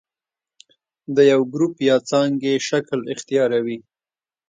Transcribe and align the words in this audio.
د 1.15 1.17
یو 1.31 1.41
ګروپ 1.53 1.75
یا 1.89 1.97
څانګې 2.09 2.55
شکل 2.69 2.99
اختیاروي. 3.13 3.77